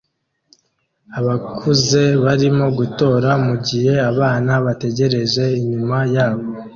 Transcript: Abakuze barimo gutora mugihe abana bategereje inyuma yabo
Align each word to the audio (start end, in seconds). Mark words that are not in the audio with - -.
Abakuze 1.19 2.01
barimo 2.23 2.65
gutora 2.77 3.29
mugihe 3.45 3.93
abana 4.11 4.51
bategereje 4.65 5.43
inyuma 5.59 5.97
yabo 6.15 6.45